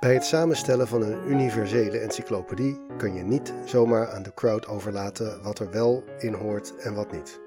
[0.00, 5.42] Bij het samenstellen van een universele encyclopedie kan je niet zomaar aan de crowd overlaten
[5.42, 7.40] wat er wel in hoort en wat niet.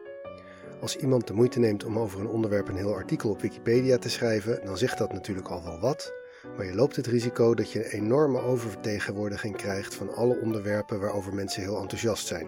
[0.81, 4.09] Als iemand de moeite neemt om over een onderwerp een heel artikel op Wikipedia te
[4.09, 6.13] schrijven, dan zegt dat natuurlijk al wel wat,
[6.57, 11.33] maar je loopt het risico dat je een enorme oververtegenwoordiging krijgt van alle onderwerpen waarover
[11.33, 12.47] mensen heel enthousiast zijn.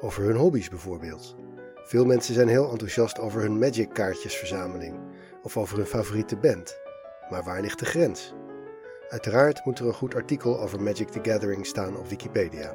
[0.00, 1.36] Over hun hobby's bijvoorbeeld.
[1.74, 4.98] Veel mensen zijn heel enthousiast over hun Magic kaartjesverzameling
[5.42, 6.78] of over hun favoriete band.
[7.30, 8.34] Maar waar ligt de grens?
[9.10, 12.74] Uiteraard moet er een goed artikel over Magic the Gathering staan op Wikipedia.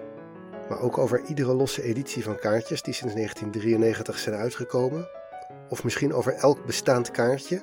[0.70, 5.08] Maar ook over iedere losse editie van kaartjes die sinds 1993 zijn uitgekomen.
[5.70, 7.62] Of misschien over elk bestaand kaartje.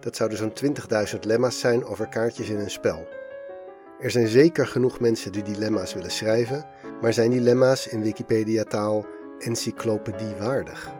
[0.00, 0.52] Dat zouden zo'n
[1.12, 3.08] 20.000 lemma's zijn over kaartjes in een spel.
[4.00, 6.66] Er zijn zeker genoeg mensen die lemma's willen schrijven,
[7.00, 9.06] maar zijn die lemma's in Wikipedia-taal
[9.38, 10.90] encyclopedie-waardig?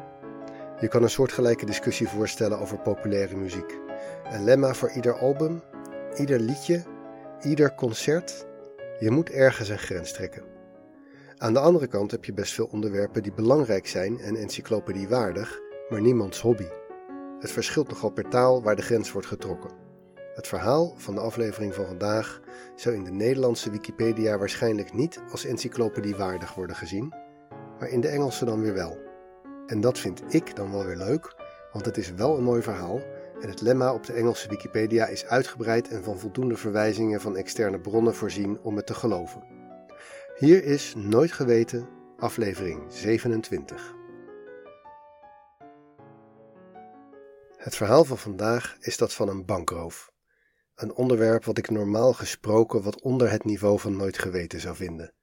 [0.80, 3.78] Je kan een soortgelijke discussie voorstellen over populaire muziek.
[4.24, 5.62] Een lemma voor ieder album,
[6.16, 6.82] ieder liedje
[7.44, 8.46] ieder concert,
[8.98, 10.42] je moet ergens een grens trekken.
[11.36, 16.00] Aan de andere kant heb je best veel onderwerpen die belangrijk zijn en encyclopediewaardig, maar
[16.00, 16.66] niemands hobby.
[17.38, 19.70] Het verschilt nogal per taal waar de grens wordt getrokken.
[20.34, 22.40] Het verhaal van de aflevering van vandaag
[22.76, 27.14] zou in de Nederlandse Wikipedia waarschijnlijk niet als encyclopediewaardig worden gezien,
[27.78, 28.98] maar in de Engelse dan weer wel.
[29.66, 31.34] En dat vind ik dan wel weer leuk,
[31.72, 33.00] want het is wel een mooi verhaal
[33.42, 37.80] en het lemma op de Engelse Wikipedia is uitgebreid en van voldoende verwijzingen van externe
[37.80, 39.42] bronnen voorzien om het te geloven.
[40.38, 43.94] Hier is Nooit Geweten, aflevering 27.
[47.56, 50.12] Het verhaal van vandaag is dat van een bankroof.
[50.74, 55.14] Een onderwerp wat ik normaal gesproken wat onder het niveau van Nooit Geweten zou vinden.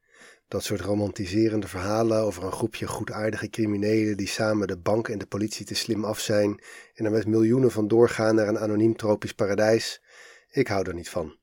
[0.50, 5.25] Dat soort romantiserende verhalen over een groepje goedaardige criminelen die samen de bank en de
[5.25, 6.61] politie te slim af zijn
[6.94, 10.01] en er met miljoenen van doorgaan naar een anoniem tropisch paradijs.
[10.50, 11.38] Ik hou er niet van.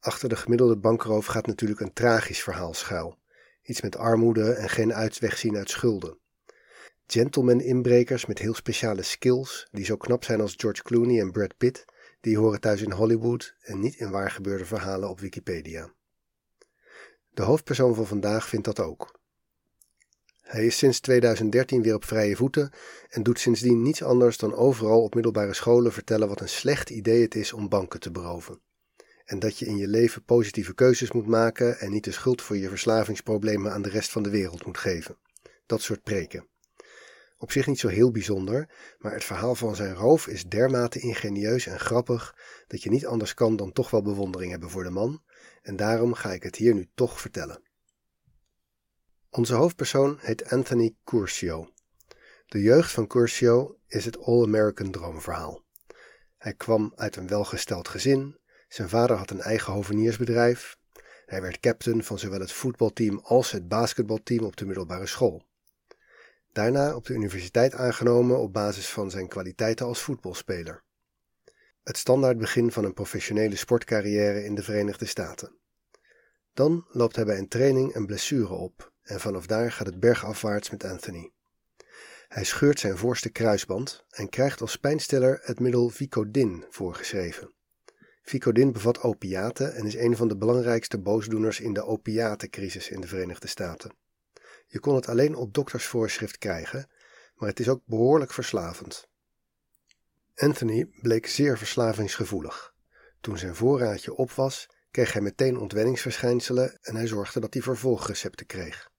[0.00, 3.18] Achter de gemiddelde bankroof gaat natuurlijk een tragisch verhaal schuil.
[3.62, 6.18] Iets met armoede en geen uitweg zien uit schulden.
[7.06, 11.84] Gentleman-inbrekers met heel speciale skills, die zo knap zijn als George Clooney en Brad Pitt,
[12.20, 15.96] die horen thuis in Hollywood en niet in waar gebeurde verhalen op Wikipedia.
[17.38, 19.18] De hoofdpersoon van vandaag vindt dat ook.
[20.40, 22.70] Hij is sinds 2013 weer op vrije voeten
[23.08, 27.22] en doet sindsdien niets anders dan overal op middelbare scholen vertellen wat een slecht idee
[27.22, 28.60] het is om banken te beroven.
[29.24, 32.56] En dat je in je leven positieve keuzes moet maken en niet de schuld voor
[32.56, 35.16] je verslavingsproblemen aan de rest van de wereld moet geven.
[35.66, 36.48] Dat soort preken.
[37.36, 38.68] Op zich niet zo heel bijzonder,
[38.98, 43.34] maar het verhaal van zijn roof is dermate ingenieus en grappig dat je niet anders
[43.34, 45.22] kan dan toch wel bewondering hebben voor de man
[45.62, 47.62] en daarom ga ik het hier nu toch vertellen.
[49.30, 51.68] Onze hoofdpersoon heet Anthony Curcio.
[52.46, 55.64] De jeugd van Curcio is het All-American droomverhaal.
[56.38, 58.38] Hij kwam uit een welgesteld gezin,
[58.68, 60.78] zijn vader had een eigen hoveniersbedrijf,
[61.26, 65.46] hij werd captain van zowel het voetbalteam als het basketbalteam op de middelbare school.
[66.52, 70.82] Daarna op de universiteit aangenomen op basis van zijn kwaliteiten als voetbalspeler.
[71.88, 75.58] Het standaard begin van een professionele sportcarrière in de Verenigde Staten.
[76.52, 80.70] Dan loopt hij bij een training een blessure op en vanaf daar gaat het bergafwaarts
[80.70, 81.30] met Anthony.
[82.28, 87.52] Hij scheurt zijn voorste kruisband en krijgt als pijnstiller het middel Vicodin voorgeschreven.
[88.22, 93.06] Vicodin bevat opiaten en is een van de belangrijkste boosdoeners in de opiatencrisis in de
[93.06, 93.92] Verenigde Staten.
[94.66, 96.90] Je kon het alleen op doktersvoorschrift krijgen,
[97.34, 99.08] maar het is ook behoorlijk verslavend.
[100.38, 102.74] Anthony bleek zeer verslavingsgevoelig.
[103.20, 108.46] Toen zijn voorraadje op was, kreeg hij meteen ontwenningsverschijnselen en hij zorgde dat hij vervolgrecepten
[108.46, 108.90] kreeg.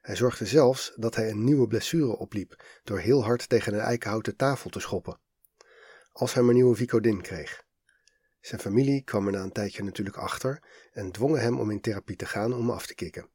[0.00, 4.36] Hij zorgde zelfs dat hij een nieuwe blessure opliep door heel hard tegen een eikenhouten
[4.36, 5.20] tafel te schoppen.
[6.12, 7.64] Als hij maar nieuwe Vicodin kreeg.
[8.40, 10.62] Zijn familie kwam er na een tijdje natuurlijk achter
[10.92, 13.28] en dwongen hem om in therapie te gaan om af te kicken.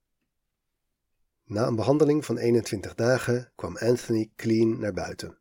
[1.44, 5.38] Na een behandeling van 21 dagen kwam Anthony clean naar buiten.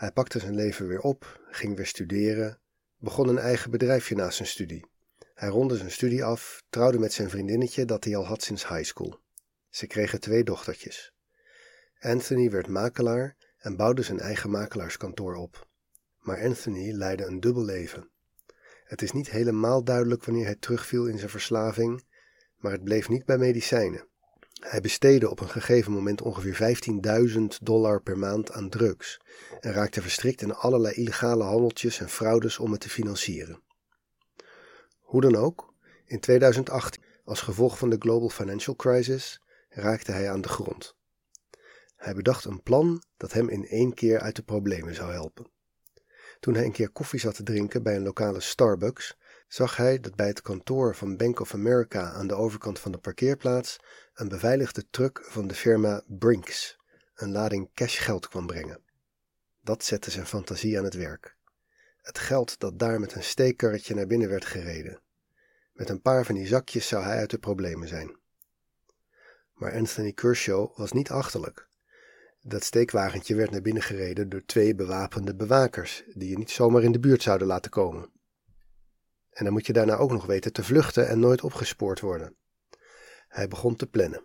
[0.00, 2.58] Hij pakte zijn leven weer op, ging weer studeren,
[2.98, 4.86] begon een eigen bedrijfje naast zijn studie.
[5.34, 8.82] Hij ronde zijn studie af, trouwde met zijn vriendinnetje dat hij al had sinds high
[8.82, 9.20] school.
[9.68, 11.12] Ze kregen twee dochtertjes.
[11.98, 15.68] Anthony werd makelaar en bouwde zijn eigen makelaarskantoor op.
[16.18, 18.10] Maar Anthony leidde een dubbel leven.
[18.84, 22.04] Het is niet helemaal duidelijk wanneer hij terugviel in zijn verslaving,
[22.56, 24.08] maar het bleef niet bij medicijnen.
[24.70, 26.76] Hij besteedde op een gegeven moment ongeveer
[27.30, 29.20] 15.000 dollar per maand aan drugs
[29.60, 33.62] en raakte verstrikt in allerlei illegale handeltjes en fraudes om het te financieren.
[34.98, 35.74] Hoe dan ook,
[36.04, 40.94] in 2018, als gevolg van de Global Financial Crisis, raakte hij aan de grond.
[41.96, 45.50] Hij bedacht een plan dat hem in één keer uit de problemen zou helpen.
[46.40, 49.16] Toen hij een keer koffie zat te drinken bij een lokale Starbucks,
[49.52, 52.98] zag hij dat bij het kantoor van Bank of America aan de overkant van de
[52.98, 53.78] parkeerplaats
[54.14, 56.78] een beveiligde truck van de firma Brinks
[57.14, 58.80] een lading cashgeld kwam brengen.
[59.60, 61.36] Dat zette zijn fantasie aan het werk.
[62.02, 65.00] Het geld dat daar met een steekkarretje naar binnen werd gereden.
[65.72, 68.16] Met een paar van die zakjes zou hij uit de problemen zijn.
[69.54, 71.68] Maar Anthony Kershaw was niet achterlijk.
[72.42, 76.92] Dat steekwagentje werd naar binnen gereden door twee bewapende bewakers, die je niet zomaar in
[76.92, 78.18] de buurt zouden laten komen.
[79.40, 82.36] En dan moet je daarna ook nog weten te vluchten en nooit opgespoord worden.
[83.28, 84.24] Hij begon te plannen.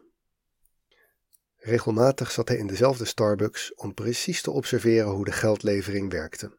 [1.56, 6.58] Regelmatig zat hij in dezelfde Starbucks om precies te observeren hoe de geldlevering werkte.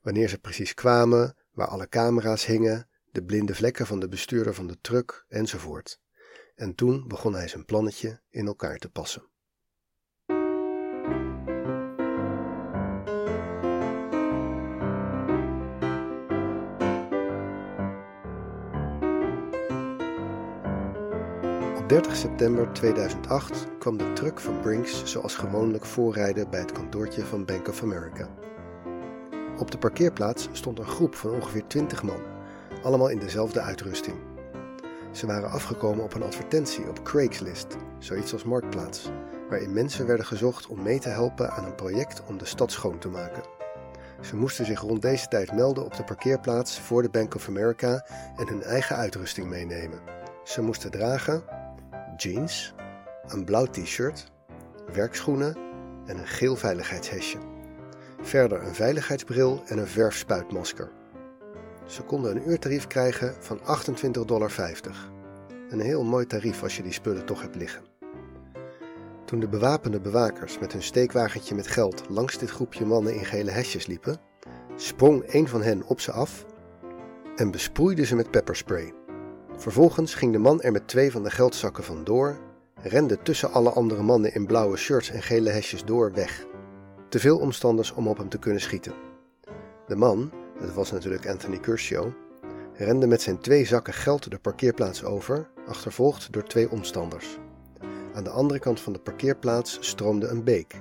[0.00, 4.66] Wanneer ze precies kwamen, waar alle camera's hingen, de blinde vlekken van de bestuurder van
[4.66, 6.00] de truck enzovoort.
[6.54, 9.28] En toen begon hij zijn plannetje in elkaar te passen.
[21.96, 27.44] 30 september 2008 kwam de truck van Brinks zoals gewoonlijk voorrijden bij het kantoortje van
[27.44, 28.28] Bank of America.
[29.58, 32.20] Op de parkeerplaats stond een groep van ongeveer 20 man,
[32.82, 34.16] allemaal in dezelfde uitrusting.
[35.12, 39.10] Ze waren afgekomen op een advertentie op Craigslist, zoiets als Marktplaats,
[39.48, 42.98] waarin mensen werden gezocht om mee te helpen aan een project om de stad schoon
[42.98, 43.42] te maken.
[44.20, 48.06] Ze moesten zich rond deze tijd melden op de parkeerplaats voor de Bank of America
[48.36, 50.00] en hun eigen uitrusting meenemen.
[50.44, 51.55] Ze moesten dragen
[52.16, 52.74] jeans,
[53.26, 54.30] een blauw t-shirt,
[54.92, 55.56] werkschoenen
[56.06, 57.38] en een geel veiligheidshesje.
[58.20, 60.90] Verder een veiligheidsbril en een verfspuitmasker.
[61.86, 64.52] Ze konden een uurtarief krijgen van 28,50 dollar.
[65.68, 67.82] Een heel mooi tarief als je die spullen toch hebt liggen.
[69.24, 73.50] Toen de bewapende bewakers met hun steekwagentje met geld langs dit groepje mannen in gele
[73.50, 74.20] hesjes liepen,
[74.76, 76.46] sprong een van hen op ze af
[77.36, 78.92] en besproeide ze met pepperspray.
[79.56, 82.38] Vervolgens ging de man er met twee van de geldzakken vandoor,
[82.74, 86.46] rende tussen alle andere mannen in blauwe shirts en gele hesjes door weg.
[87.08, 88.92] Te veel omstanders om op hem te kunnen schieten.
[89.86, 90.30] De man,
[90.60, 92.08] dat was natuurlijk Anthony Kershaw,
[92.72, 97.38] rende met zijn twee zakken geld de parkeerplaats over, achtervolgd door twee omstanders.
[98.14, 100.74] Aan de andere kant van de parkeerplaats stroomde een beek.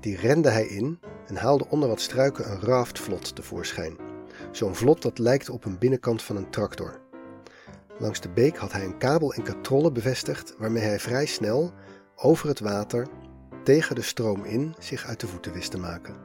[0.00, 3.96] Die rende hij in en haalde onder wat struiken een raftvlot tevoorschijn.
[4.52, 7.06] Zo'n vlot dat lijkt op een binnenkant van een tractor.
[7.98, 11.72] Langs de beek had hij een kabel en katrollen bevestigd waarmee hij vrij snel
[12.16, 13.06] over het water
[13.64, 16.16] tegen de stroom in zich uit de voeten wist te maken.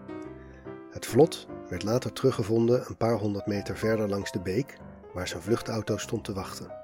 [0.91, 4.77] Het vlot werd later teruggevonden een paar honderd meter verder langs de beek,
[5.13, 6.81] waar zijn vluchtauto stond te wachten.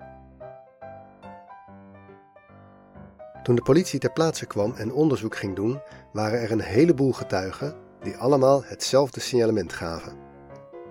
[3.44, 5.82] Toen de politie ter plaatse kwam en onderzoek ging doen,
[6.14, 10.18] waren er een heleboel getuigen die allemaal hetzelfde signalement gaven.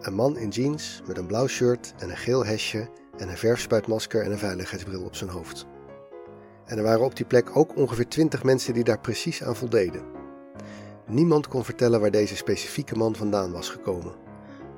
[0.00, 4.22] Een man in jeans met een blauw shirt en een geel hesje en een verfspuitmasker
[4.22, 5.66] en een veiligheidsbril op zijn hoofd.
[6.64, 10.02] En er waren op die plek ook ongeveer twintig mensen die daar precies aan voldeden.
[11.06, 14.14] Niemand kon vertellen waar deze specifieke man vandaan was gekomen.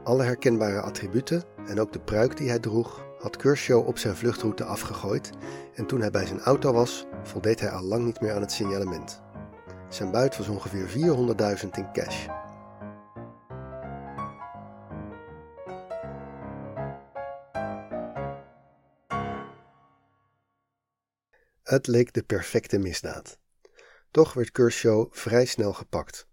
[0.04, 4.64] Alle herkenbare attributen en ook de pruik die hij droeg, had Kershaw op zijn vluchtroute
[4.64, 5.30] afgegooid
[5.74, 8.52] en toen hij bij zijn auto was, voldeed hij al lang niet meer aan het
[8.52, 9.22] signalement.
[9.88, 12.26] Zijn buit was ongeveer 400.000 in cash.
[21.70, 23.38] Het leek de perfecte misdaad.
[24.10, 26.26] Toch werd Kershaw vrij snel gepakt.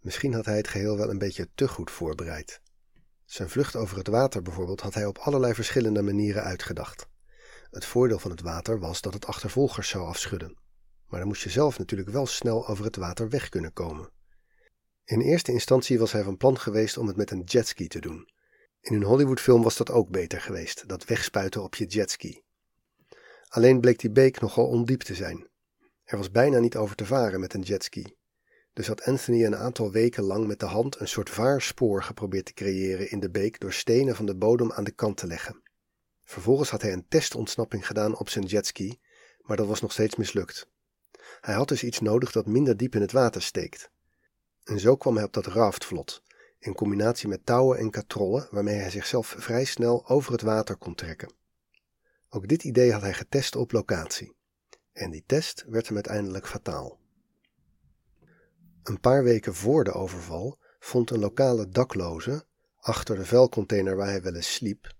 [0.00, 2.60] Misschien had hij het geheel wel een beetje te goed voorbereid.
[3.24, 7.06] Zijn vlucht over het water bijvoorbeeld had hij op allerlei verschillende manieren uitgedacht.
[7.70, 10.58] Het voordeel van het water was dat het achtervolgers zou afschudden.
[11.06, 14.10] Maar dan moest je zelf natuurlijk wel snel over het water weg kunnen komen.
[15.04, 18.28] In eerste instantie was hij van plan geweest om het met een jetski te doen.
[18.80, 22.41] In een Hollywoodfilm was dat ook beter geweest, dat wegspuiten op je jetski.
[23.52, 25.48] Alleen bleek die beek nogal ondiep te zijn.
[26.04, 28.14] Er was bijna niet over te varen met een jetski.
[28.72, 32.52] Dus had Anthony een aantal weken lang met de hand een soort vaarspoor geprobeerd te
[32.52, 35.62] creëren in de beek door stenen van de bodem aan de kant te leggen.
[36.24, 39.00] Vervolgens had hij een testontsnapping gedaan op zijn jetski,
[39.38, 40.68] maar dat was nog steeds mislukt.
[41.40, 43.90] Hij had dus iets nodig dat minder diep in het water steekt.
[44.64, 46.22] En zo kwam hij op dat raftvlot,
[46.58, 50.94] in combinatie met touwen en katrollen waarmee hij zichzelf vrij snel over het water kon
[50.94, 51.40] trekken.
[52.34, 54.36] Ook dit idee had hij getest op locatie.
[54.92, 57.00] En die test werd hem uiteindelijk fataal.
[58.82, 62.46] Een paar weken voor de overval vond een lokale dakloze,
[62.76, 64.94] achter de vuilcontainer waar hij wel eens sliep,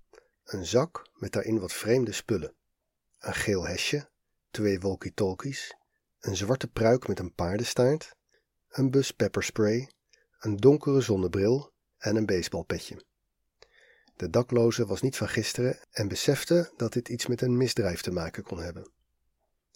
[0.44, 2.54] een zak met daarin wat vreemde spullen.
[3.18, 4.10] Een geel hesje,
[4.50, 5.76] twee walkie-talkies,
[6.20, 8.16] een zwarte pruik met een paardenstaart,
[8.68, 9.90] een bus pepperspray,
[10.38, 13.04] een donkere zonnebril en een baseballpetje.
[14.22, 18.10] De dakloze was niet van gisteren en besefte dat dit iets met een misdrijf te
[18.10, 18.90] maken kon hebben.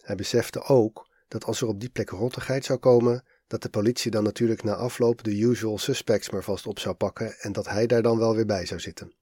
[0.01, 4.11] Hij besefte ook dat als er op die plek rottigheid zou komen, dat de politie
[4.11, 7.87] dan natuurlijk na afloop de usual suspects maar vast op zou pakken en dat hij
[7.87, 9.13] daar dan wel weer bij zou zitten.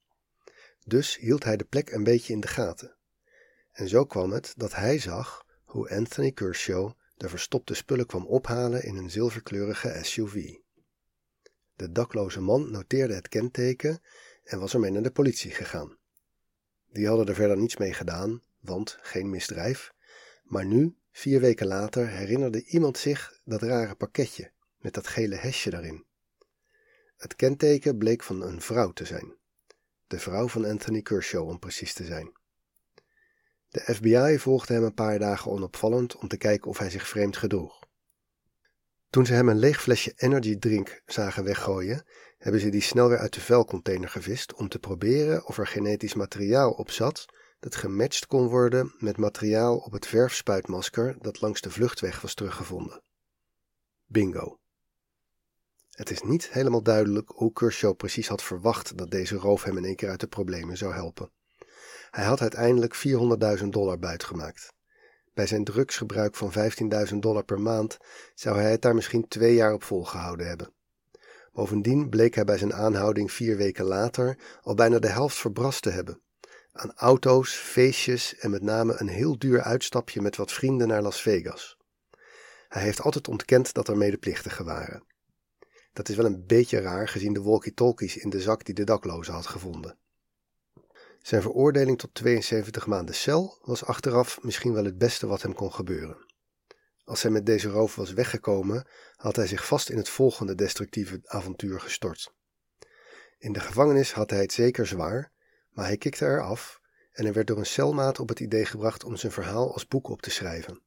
[0.83, 2.95] Dus hield hij de plek een beetje in de gaten.
[3.71, 8.83] En zo kwam het dat hij zag hoe Anthony Kershaw de verstopte spullen kwam ophalen
[8.83, 10.53] in een zilverkleurige SUV.
[11.75, 14.01] De dakloze man noteerde het kenteken
[14.45, 15.97] en was ermee naar de politie gegaan.
[16.91, 19.93] Die hadden er verder niets mee gedaan, want geen misdrijf.
[20.43, 25.69] Maar nu, vier weken later, herinnerde iemand zich dat rare pakketje met dat gele hesje
[25.69, 26.05] daarin.
[27.17, 29.35] Het kenteken bleek van een vrouw te zijn.
[30.07, 32.31] De vrouw van Anthony Kershaw, om precies te zijn.
[33.69, 37.37] De FBI volgde hem een paar dagen onopvallend om te kijken of hij zich vreemd
[37.37, 37.84] gedroeg.
[39.15, 42.05] Toen ze hem een leeg flesje energy drink zagen weggooien,
[42.37, 46.13] hebben ze die snel weer uit de vuilcontainer gevist om te proberen of er genetisch
[46.13, 47.25] materiaal op zat
[47.59, 53.01] dat gematcht kon worden met materiaal op het verfspuitmasker dat langs de vluchtweg was teruggevonden.
[54.05, 54.59] Bingo.
[55.91, 59.85] Het is niet helemaal duidelijk hoe Kershaw precies had verwacht dat deze roof hem in
[59.85, 61.31] één keer uit de problemen zou helpen.
[62.11, 62.95] Hij had uiteindelijk
[63.59, 64.74] 400.000 dollar buitgemaakt.
[65.35, 66.53] Bij zijn drugsgebruik van
[67.11, 67.97] 15.000 dollar per maand
[68.35, 70.73] zou hij het daar misschien twee jaar op volgehouden hebben.
[71.53, 75.89] Bovendien bleek hij bij zijn aanhouding vier weken later al bijna de helft verbrast te
[75.89, 76.21] hebben.
[76.71, 81.21] Aan auto's, feestjes en met name een heel duur uitstapje met wat vrienden naar Las
[81.21, 81.77] Vegas.
[82.67, 85.03] Hij heeft altijd ontkend dat er medeplichtigen waren.
[85.93, 89.31] Dat is wel een beetje raar gezien de walkie-talkies in de zak die de dakloze
[89.31, 89.97] had gevonden.
[91.25, 95.73] Zijn veroordeling tot 72 maanden cel was achteraf misschien wel het beste wat hem kon
[95.73, 96.25] gebeuren.
[97.03, 101.19] Als hij met deze roof was weggekomen, had hij zich vast in het volgende destructieve
[101.23, 102.33] avontuur gestort.
[103.37, 105.31] In de gevangenis had hij het zeker zwaar,
[105.69, 109.03] maar hij kikte er af en hij werd door een celmaat op het idee gebracht
[109.03, 110.81] om zijn verhaal als boek op te schrijven.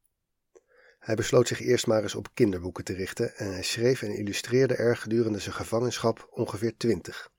[0.99, 4.75] Hij besloot zich eerst maar eens op kinderboeken te richten en hij schreef en illustreerde
[4.75, 7.31] er gedurende zijn gevangenschap ongeveer twintig.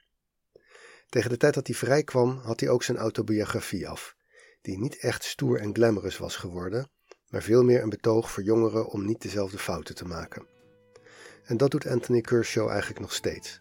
[1.10, 4.16] Tegen de tijd dat hij vrij kwam, had hij ook zijn autobiografie af,
[4.62, 6.90] die niet echt stoer en glamorous was geworden,
[7.28, 10.48] maar veel meer een betoog voor jongeren om niet dezelfde fouten te maken.
[11.44, 13.60] En dat doet Anthony Kershaw eigenlijk nog steeds.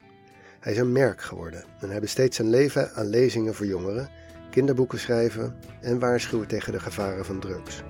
[0.61, 4.11] Hij is een merk geworden en hij besteedt zijn leven aan lezingen voor jongeren,
[4.51, 7.83] kinderboeken schrijven en waarschuwen tegen de gevaren van drugs.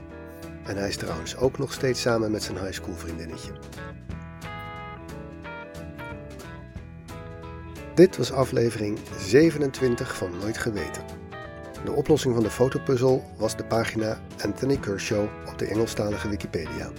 [0.65, 3.53] En hij is trouwens ook nog steeds samen met zijn high school vriendinnetje.
[7.99, 11.03] Dit was aflevering 27 van Nooit Geweten.
[11.85, 16.91] De oplossing van de fotopuzzel was de pagina Anthony Kershaw op de Engelstalige Wikipedia.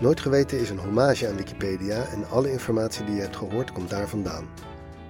[0.00, 3.90] Nooit Geweten is een hommage aan Wikipedia en alle informatie die je hebt gehoord komt
[3.90, 4.48] daar vandaan.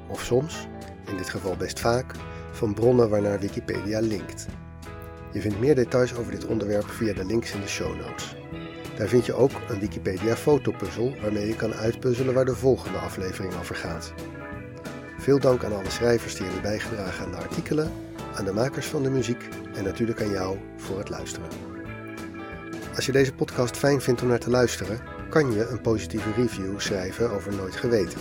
[0.08, 0.66] Of soms,
[1.06, 2.14] in dit geval best vaak,
[2.52, 4.46] van bronnen waarnaar Wikipedia linkt.
[5.32, 8.36] Je vindt meer details over dit onderwerp via de links in de show notes.
[9.00, 13.54] Daar vind je ook een Wikipedia fotopuzzel waarmee je kan uitpuzzelen waar de volgende aflevering
[13.58, 14.12] over gaat.
[15.18, 17.92] Veel dank aan alle schrijvers die hebben bijgedragen aan de artikelen,
[18.34, 21.48] aan de makers van de muziek en natuurlijk aan jou voor het luisteren.
[22.94, 26.80] Als je deze podcast fijn vindt om naar te luisteren, kan je een positieve review
[26.80, 28.20] schrijven over Nooit Geweten.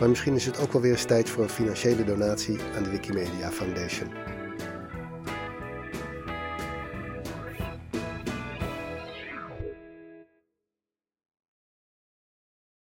[0.00, 2.90] Maar misschien is het ook wel weer eens tijd voor een financiële donatie aan de
[2.90, 4.27] Wikimedia Foundation.